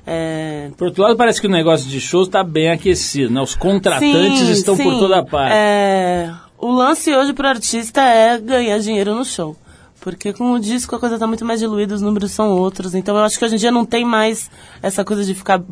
[0.06, 3.42] É, por outro lado, parece que o negócio de shows está bem aquecido, né?
[3.42, 5.00] Os contratantes Sim, estão por sim.
[5.00, 5.54] toda parte.
[5.56, 9.56] É, o lance hoje pro artista é ganhar dinheiro no show.
[10.04, 12.94] Porque com o disco a coisa tá muito mais diluída, os números são outros.
[12.94, 14.52] Então eu acho que hoje em dia não tem mais
[14.82, 15.64] essa coisa de ficar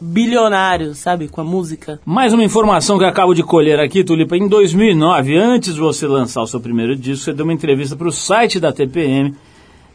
[0.00, 2.00] bilionário, sabe, com a música.
[2.04, 4.36] Mais uma informação que eu acabo de colher aqui, Tulipa.
[4.36, 8.08] Em 2009, antes de você lançar o seu primeiro disco, você deu uma entrevista para
[8.08, 9.32] o site da TPM,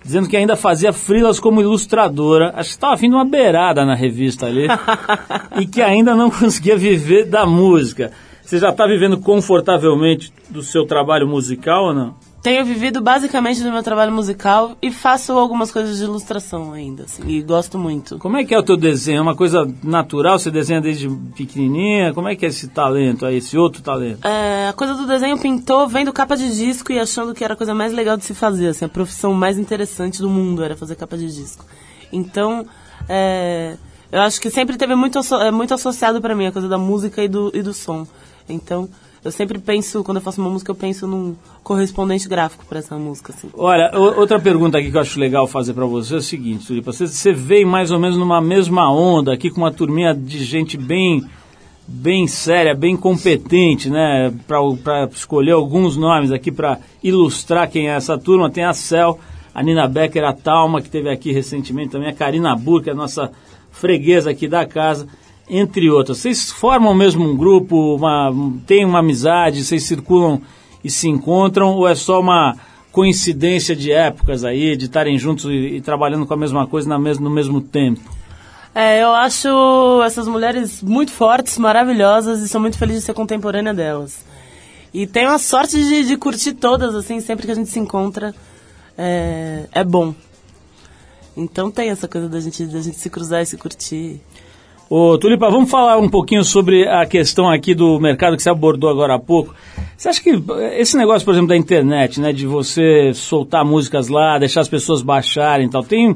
[0.02, 2.54] dizendo que ainda fazia frilas como ilustradora.
[2.56, 4.66] Acho que estava vindo uma beirada na revista ali.
[5.60, 8.14] e que ainda não conseguia viver da música.
[8.42, 12.33] Você já está vivendo confortavelmente do seu trabalho musical ou não?
[12.44, 17.24] Tenho vivido basicamente do meu trabalho musical e faço algumas coisas de ilustração ainda, assim,
[17.26, 18.20] e gosto muito.
[18.20, 19.20] Como é que é o teu desenho?
[19.20, 20.38] É uma coisa natural?
[20.38, 22.14] Você desenha desde pequenininha?
[22.14, 24.28] Como é que é esse talento aí, esse outro talento?
[24.28, 27.58] É, a coisa do desenho pintou vendo capa de disco e achando que era a
[27.58, 30.96] coisa mais legal de se fazer, assim, a profissão mais interessante do mundo era fazer
[30.98, 31.66] capa de disco.
[32.12, 32.66] Então,
[33.08, 33.78] é,
[34.12, 37.24] eu acho que sempre teve muito, é, muito associado pra mim a coisa da música
[37.24, 38.06] e do, e do som.
[38.50, 38.90] Então,
[39.24, 42.98] eu sempre penso, quando eu faço uma música, eu penso num correspondente gráfico pra essa
[42.98, 43.50] música, assim.
[43.54, 46.92] Olha, outra pergunta aqui que eu acho legal fazer para você é o seguinte, Tulipa,
[46.92, 50.78] você, você veio mais ou menos numa mesma onda aqui com uma turminha de gente
[50.78, 51.24] bem
[51.86, 58.18] bem séria, bem competente, né, para escolher alguns nomes aqui para ilustrar quem é essa
[58.18, 58.50] turma.
[58.50, 59.20] Tem a Cel,
[59.54, 63.32] a Nina Becker, a Talma, que teve aqui recentemente também, a Karina Burke, a nossa
[63.72, 65.08] freguesa aqui da casa,
[65.50, 66.20] entre outras.
[66.20, 68.32] Vocês formam mesmo um grupo, uma,
[68.66, 70.42] tem uma amizade, vocês circulam
[70.84, 72.56] e se encontram, ou é só uma
[72.92, 77.00] coincidência de épocas aí, de estarem juntos e, e trabalhando com a mesma coisa na
[77.00, 78.02] mes no mesmo tempo?
[78.76, 83.74] É, eu acho essas mulheres muito fortes, maravilhosas e sou muito feliz de ser contemporânea
[83.74, 84.26] delas.
[84.94, 88.34] E tenho a sorte de, de curtir todas, assim, sempre que a gente se encontra.
[88.98, 90.14] É, é bom.
[91.36, 94.22] Então tem essa coisa da gente, da gente se cruzar e se curtir.
[94.96, 98.92] Ô, Tulipa, vamos falar um pouquinho sobre a questão aqui do mercado que você abordou
[98.92, 99.52] agora há pouco.
[99.98, 100.40] Você acha que
[100.78, 105.02] esse negócio, por exemplo, da internet, né, de você soltar músicas lá, deixar as pessoas
[105.02, 106.16] baixarem e tal, tem,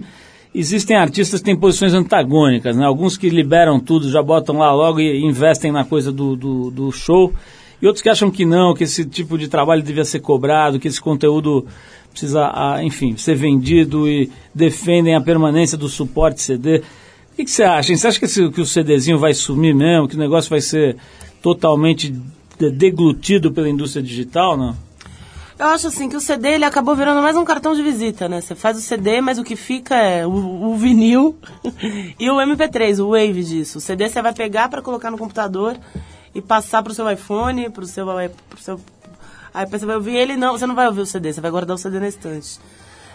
[0.54, 2.86] existem artistas que têm posições antagônicas, né?
[2.86, 6.92] Alguns que liberam tudo, já botam lá logo e investem na coisa do, do, do
[6.92, 7.34] show,
[7.82, 10.88] e outros que acham que não, que esse tipo de trabalho devia ser cobrado, que
[10.88, 11.66] esse conteúdo
[12.12, 16.84] precisa, ah, enfim, ser vendido e defendem a permanência do suporte CD.
[17.38, 17.96] O que, você acha?
[17.96, 20.08] Você acha que, esse- que o CDzinho vai sumir mesmo?
[20.08, 20.98] Que o negócio vai ser
[21.42, 22.10] totalmente
[22.60, 24.76] de- deglutido pela indústria digital, não?
[25.60, 28.42] Eu acho assim que o CD ele acabou virando mais um cartão de visita, né?
[28.42, 31.36] Você faz o CD, mas o que fica é o, o vinil
[32.20, 33.78] e o MP3, o Wave disso.
[33.80, 35.76] O CD você vai pegar para colocar no computador
[36.34, 38.06] e passar pro seu iPhone, pro seu,
[38.50, 38.80] pro seu
[39.54, 41.76] aí você vai ouvir ele não, você não vai ouvir o CD, você vai guardar
[41.76, 42.60] o CD na estante.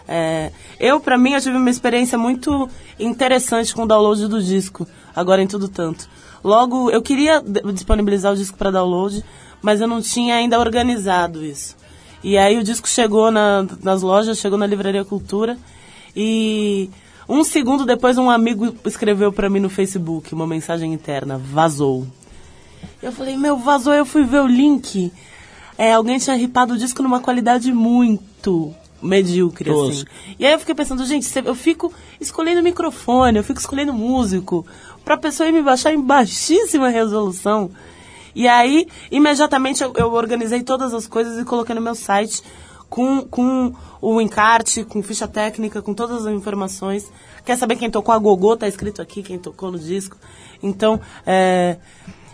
[0.07, 4.87] É, eu, pra mim, eu tive uma experiência muito interessante com o download do disco,
[5.15, 6.09] agora em tudo tanto.
[6.43, 7.41] Logo, eu queria
[7.73, 9.23] disponibilizar o disco para download,
[9.61, 11.75] mas eu não tinha ainda organizado isso.
[12.21, 15.57] E aí o disco chegou na- nas lojas, chegou na Livraria Cultura
[16.15, 16.89] e
[17.27, 22.05] um segundo depois um amigo escreveu para mim no Facebook uma mensagem interna, vazou.
[23.01, 25.11] Eu falei, meu, vazou, eu fui ver o link.
[25.77, 28.73] É, alguém tinha ripado o disco numa qualidade muito
[29.03, 30.05] medíocre, assim.
[30.39, 34.65] E aí eu fiquei pensando, gente, eu fico escolhendo microfone, eu fico escolhendo músico,
[35.03, 37.69] pra pessoa ir me baixar em baixíssima resolução.
[38.35, 42.41] E aí, imediatamente, eu, eu organizei todas as coisas e coloquei no meu site
[42.89, 47.11] com, com o encarte, com ficha técnica, com todas as informações.
[47.45, 48.55] Quer saber quem tocou a gogô?
[48.55, 50.17] Tá escrito aqui quem tocou no disco.
[50.61, 51.77] Então, é,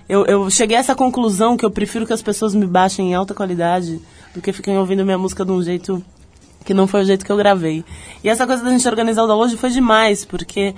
[0.08, 3.16] eu, eu cheguei a essa conclusão que eu prefiro que as pessoas me baixem em
[3.16, 4.02] alta qualidade
[4.34, 6.04] do que fiquem ouvindo minha música de um jeito
[6.64, 7.84] que não foi o jeito que eu gravei.
[8.24, 10.76] E essa coisa da gente organizar o download foi demais, porque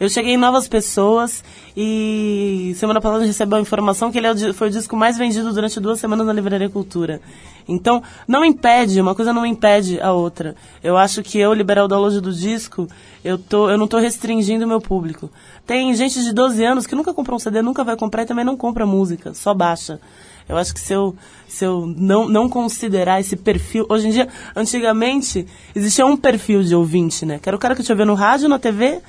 [0.00, 1.42] eu cheguei em novas pessoas
[1.76, 5.18] e semana passada a gente recebeu a informação que ele é foi o disco mais
[5.18, 7.20] vendido durante duas semanas na Livraria Cultura.
[7.66, 10.54] Então, não impede, uma coisa não impede a outra.
[10.84, 12.86] Eu acho que eu liberar o download do disco,
[13.24, 15.28] eu, tô, eu não estou restringindo o meu público.
[15.66, 18.44] Tem gente de 12 anos que nunca comprou um CD, nunca vai comprar e também
[18.44, 20.00] não compra música, só baixa.
[20.48, 21.14] Eu acho que se eu,
[21.46, 23.84] se eu não, não considerar esse perfil.
[23.88, 27.38] Hoje em dia, antigamente, existia um perfil de ouvinte, né?
[27.38, 29.00] Que era o cara que te ouvia no rádio, na TV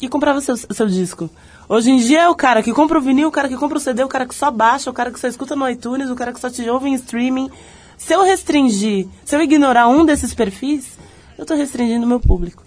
[0.00, 1.30] e comprava seu, seu disco.
[1.68, 3.80] Hoje em dia é o cara que compra o vinil, o cara que compra o
[3.80, 6.32] CD, o cara que só baixa, o cara que só escuta no iTunes, o cara
[6.32, 7.50] que só te ouve em streaming.
[7.96, 10.98] Se eu restringir, se eu ignorar um desses perfis,
[11.38, 12.62] eu estou restringindo o meu público.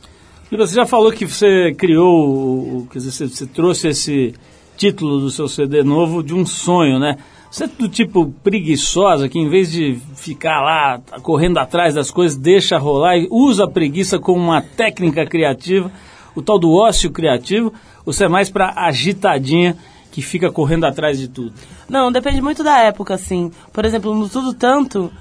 [0.52, 4.34] Você já falou que você criou, quer dizer, você trouxe esse
[4.76, 7.18] título do seu CD novo de um sonho, né?
[7.52, 12.38] Você é do tipo preguiçosa que em vez de ficar lá correndo atrás das coisas,
[12.38, 15.92] deixa rolar e usa a preguiça como uma técnica criativa,
[16.36, 17.74] o tal do ócio criativo,
[18.06, 19.76] ou você é mais pra agitadinha
[20.12, 21.54] que fica correndo atrás de tudo?
[21.88, 23.52] Não, depende muito da época, assim.
[23.74, 25.12] Por exemplo, no Tudo Tanto,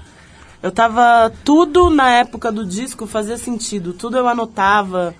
[0.61, 1.31] eu tava.
[1.43, 3.93] Tudo na época do disco fazia sentido.
[3.93, 5.15] Tudo eu anotava.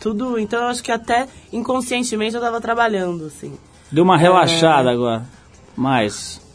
[0.00, 0.38] Tudo.
[0.38, 3.56] Então eu acho que até inconscientemente eu tava trabalhando, assim.
[3.90, 5.24] Deu uma relaxada agora,
[5.76, 6.47] mas...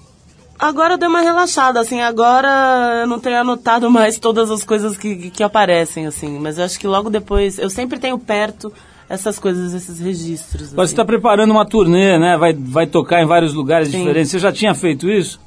[0.64, 5.30] Agora deu uma relaxada, assim, agora eu não tenho anotado mais todas as coisas que,
[5.30, 8.72] que aparecem, assim, mas eu acho que logo depois, eu sempre tenho perto
[9.10, 10.72] essas coisas, esses registros.
[10.72, 10.94] Agora você assim.
[10.94, 12.38] está preparando uma turnê, né?
[12.38, 13.98] Vai, vai tocar em vários lugares Sim.
[13.98, 14.32] diferentes.
[14.32, 15.38] Você já tinha feito isso?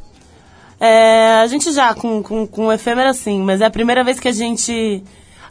[0.78, 4.28] É, a gente já, com, com, com efêmera sim, mas é a primeira vez que
[4.28, 5.02] a gente,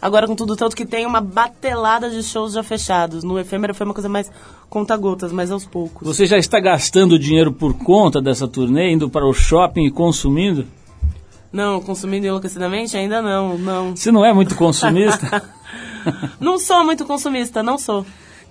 [0.01, 3.23] agora com tudo tanto, que tem uma batelada de shows já fechados.
[3.23, 4.31] No efêmera foi uma coisa mais
[4.69, 6.07] conta-gotas, mais aos poucos.
[6.07, 10.65] Você já está gastando dinheiro por conta dessa turnê, indo para o shopping e consumindo?
[11.51, 12.97] Não, consumindo enlouquecidamente?
[12.97, 13.95] Ainda não, não.
[13.95, 15.41] Você não é muito consumista?
[16.39, 18.05] Não sou muito consumista, não sou.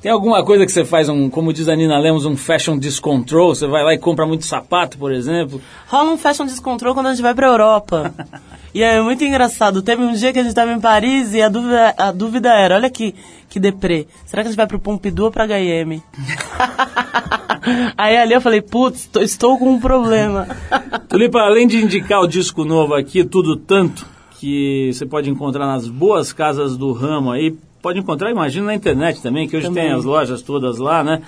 [0.04, 3.54] Tem alguma coisa que você faz, um, como diz a Nina Lemos, um fashion discontrol?
[3.54, 5.62] Você vai lá e compra muito sapato, por exemplo?
[5.86, 8.12] Rola um fashion descontrol quando a gente vai pra Europa.
[8.74, 9.80] e é muito engraçado.
[9.82, 12.74] Teve um dia que a gente tava em Paris e a dúvida, a dúvida era,
[12.74, 13.14] olha que,
[13.48, 14.06] que deprê.
[14.26, 16.02] Será que a gente vai pro Pompidou ou pra HM?
[17.96, 20.46] Aí ali eu falei, putz, tô- estou com um problema.
[21.08, 24.06] Tulipa, além de indicar o disco novo aqui, Tudo Tanto,
[24.38, 29.22] que você pode encontrar nas boas casas do ramo aí, pode encontrar, imagina, na internet
[29.22, 29.84] também, que hoje Também.
[29.84, 31.22] tem as lojas todas lá, né?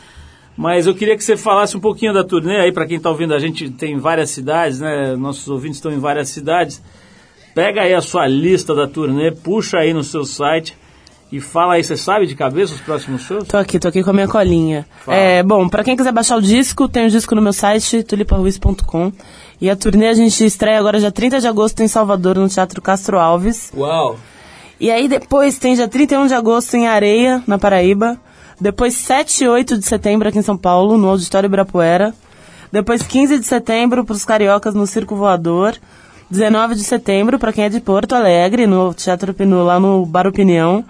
[0.56, 3.34] Mas eu queria que você falasse um pouquinho da turnê aí, para quem está ouvindo
[3.34, 5.14] a gente, tem várias cidades, né?
[5.16, 6.82] Nossos ouvintes estão em várias cidades.
[7.56, 10.76] Pega aí a sua lista da turnê, puxa aí no seu site
[11.32, 13.48] e fala aí, você sabe de cabeça os próximos shows?
[13.48, 14.86] Tô aqui, tô aqui com a minha colinha.
[15.06, 15.16] Fala.
[15.16, 19.10] É, bom, pra quem quiser baixar o disco, tem o disco no meu site, tuliparuiz.com.
[19.58, 22.82] E a turnê a gente estreia agora dia 30 de agosto em Salvador, no Teatro
[22.82, 23.72] Castro Alves.
[23.74, 24.18] Uau!
[24.78, 28.20] E aí depois tem dia 31 de agosto em Areia, na Paraíba.
[28.60, 32.12] Depois 7 e 8 de setembro aqui em São Paulo, no Auditório Ibirapuera.
[32.70, 35.74] Depois 15 de setembro para os cariocas no Circo Voador.
[36.30, 40.26] 19 de setembro para quem é de Porto Alegre, no Teatro Pinu, lá no Bar
[40.26, 40.84] Opinião.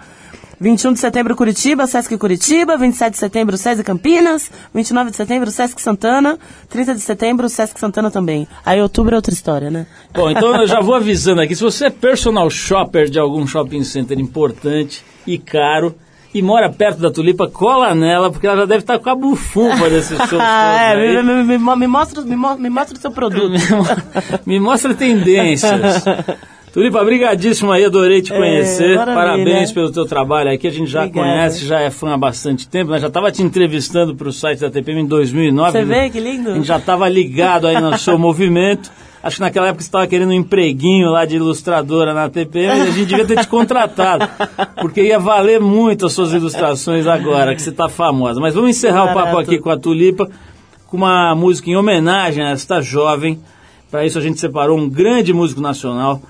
[0.58, 2.78] 21 de setembro, Curitiba, Sesc Curitiba.
[2.78, 4.50] 27 de setembro, Sesc Campinas.
[4.74, 6.38] 29 de setembro, Sesc Santana.
[6.70, 8.48] 30 de setembro, Sesc Santana também.
[8.64, 9.86] Aí outubro é outra história, né?
[10.14, 13.84] Bom, então eu já vou avisando aqui, se você é personal shopper de algum shopping
[13.84, 15.94] center importante e caro
[16.42, 20.16] mora perto da Tulipa, cola nela, porque ela já deve estar com a bufunfa desses
[20.28, 21.22] shows Ah, é, aí.
[21.22, 23.52] me, me- me- me- mostra, me, me mostra o seu produto.
[24.46, 26.04] Me mostra tendências.
[26.72, 28.96] Tulipa, brigadíssimo aí, adorei te É, conhecer.
[28.96, 29.14] maravilha.
[29.44, 30.66] Parabéns pelo teu trabalho aqui.
[30.66, 31.26] A gente já Obrigada.
[31.30, 32.98] conhece, já é fã há bastante tempo, né?
[33.00, 35.72] Já estava te entrevistando para o site da TPM em 2009.
[35.72, 36.50] Você vê que lindo?
[36.50, 38.90] A gente já estava ligado aí no seu movimento.
[39.26, 42.82] Acho que naquela época você estava querendo um empreguinho lá de ilustradora na TPM e
[42.82, 44.24] a gente devia ter te contratado.
[44.80, 48.38] Porque ia valer muito as suas ilustrações agora, que você está famosa.
[48.38, 49.40] Mas vamos encerrar o papo Barato.
[49.40, 50.30] aqui com a Tulipa,
[50.86, 53.40] com uma música em homenagem a esta jovem.
[53.90, 56.22] Para isso a gente separou um grande músico nacional,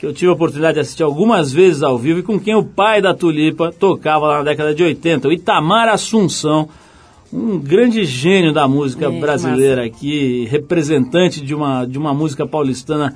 [0.00, 2.64] que eu tive a oportunidade de assistir algumas vezes ao vivo e com quem o
[2.64, 6.68] pai da Tulipa tocava lá na década de 80, o Itamar Assunção
[7.32, 12.46] um grande gênio da música É, que brasileira aqui, representante de uma, de uma música
[12.46, 13.14] paulistana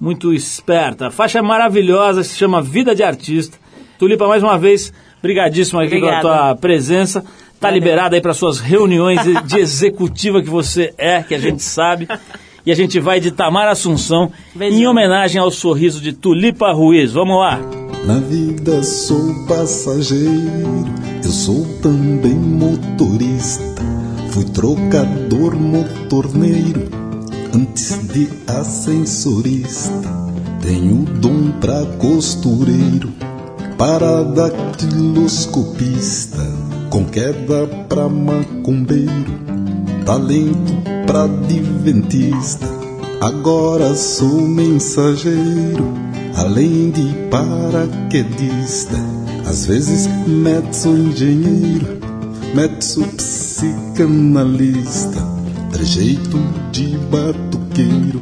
[0.00, 1.08] muito esperta.
[1.08, 3.58] A faixa maravilhosa, se chama Vida de Artista.
[3.98, 4.92] Tulipa, mais uma vez,
[5.22, 6.20] brigadíssimo aqui Obrigada.
[6.20, 7.22] pela tua presença.
[7.58, 7.78] Tá Valeu.
[7.80, 12.06] liberada aí para suas reuniões de- de executiva que você é, que a gente sabe.
[12.66, 14.78] E a gente vai de Tamar Assunção Beijão.
[14.78, 17.12] em homenagem ao sorriso de Tulipa Ruiz.
[17.12, 17.85] Vamos lá.
[18.06, 20.84] Na vida sou passageiro,
[21.24, 23.82] eu sou também motorista.
[24.30, 26.88] Fui trocador motorneiro
[27.52, 29.90] antes de ascensorista.
[30.62, 33.12] Tenho dom pra costureiro,
[33.76, 36.46] para datiloscopista,
[36.88, 39.34] com queda pra macumbeiro,
[40.04, 40.74] talento
[41.08, 42.75] pra adventista.
[43.20, 45.84] Agora sou mensageiro,
[46.36, 48.96] além de paraquedista.
[49.46, 51.98] Às vezes metso engenheiro,
[52.54, 55.22] metso psicanalista,
[55.72, 56.38] trejeito
[56.70, 58.20] de batuqueiro,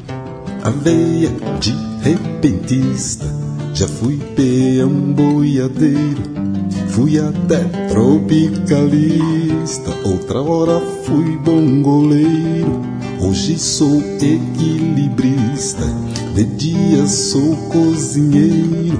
[0.62, 1.30] aveia
[1.60, 3.26] de repentista.
[3.74, 6.22] Já fui peão boiadeiro,
[6.94, 9.90] fui até tropicalista.
[10.04, 12.80] Outra hora fui bom goleiro,
[13.20, 15.84] hoje sou equilibrista.
[16.34, 18.98] De dia sou cozinheiro,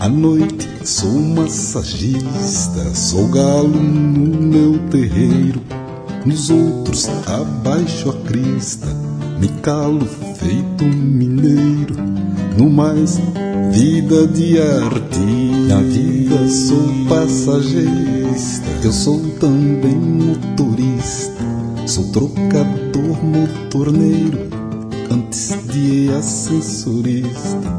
[0.00, 2.94] à noite sou massagista.
[2.94, 5.62] Sou galo no meu terreiro,
[6.24, 8.88] nos outros abaixo a crista.
[9.40, 10.06] Me calo
[10.38, 11.94] feito mineiro,
[12.58, 13.20] no mais
[13.76, 15.20] vida de arte.
[15.68, 21.44] Na vida sou passageirista, eu sou também motorista.
[21.86, 24.48] Sou trocador motorneiro,
[25.10, 27.70] antes de ascensorista.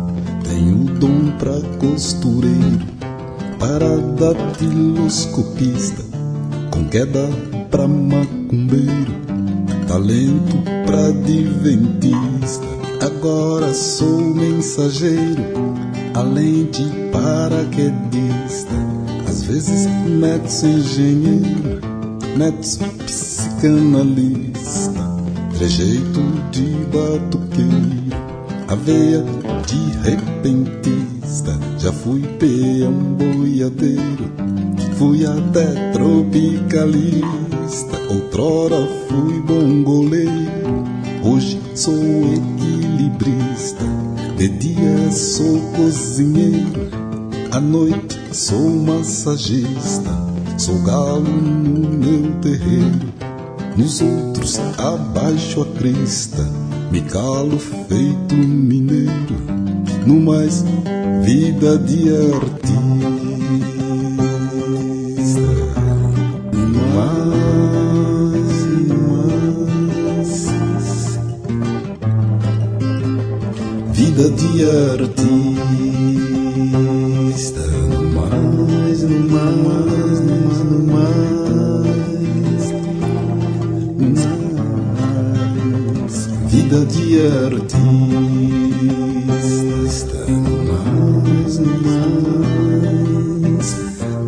[0.43, 2.85] Tenho dom pra costureiro,
[3.57, 6.03] para datiloscopista,
[6.69, 7.27] com queda
[7.71, 9.15] pra macumbeiro,
[9.87, 12.76] talento pra adventista.
[12.99, 15.43] Agora sou mensageiro,
[16.15, 18.73] além de paraquedista.
[19.27, 21.79] Às vezes metso engenheiro,
[22.35, 24.99] metso psicanalista,
[25.57, 28.17] trejeito de batuqueiro,
[28.67, 29.23] aveia
[29.67, 31.57] de repentista.
[31.77, 34.31] Já fui peão boiadeiro,
[34.97, 37.27] fui até tropicalista.
[38.09, 40.83] Outrora fui bom goleiro,
[41.23, 41.93] hoje sou
[43.17, 43.85] equilibrista.
[44.37, 46.89] De dia sou cozinheiro,
[47.51, 50.11] à noite sou massagista.
[50.57, 53.13] Sou galo no meu terreiro,
[53.75, 56.43] nos outros abaixo a crista.
[56.91, 59.35] Me calo feito mineiro,
[60.05, 60.63] no mais
[61.23, 62.96] vida de artista.
[74.17, 75.27] Vida de artista.
[77.87, 80.19] No mais, no mais, no mais,
[80.65, 81.37] no mais,
[86.47, 87.77] vida de artista.
[90.27, 92.47] No mais, no mais,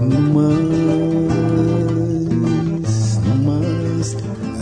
[0.08, 0.70] no mais,
[3.26, 4.10] no mais,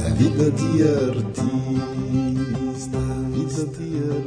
[0.06, 1.40] a vida de artista,
[3.34, 4.27] vida de artista.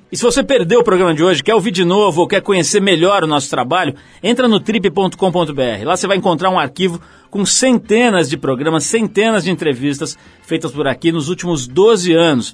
[0.11, 2.81] E se você perdeu o programa de hoje, quer ouvir de novo ou quer conhecer
[2.81, 5.85] melhor o nosso trabalho, entra no trip.com.br.
[5.85, 6.99] Lá você vai encontrar um arquivo
[7.29, 12.53] com centenas de programas, centenas de entrevistas feitas por aqui nos últimos 12 anos.